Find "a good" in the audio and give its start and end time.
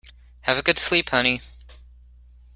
0.57-0.79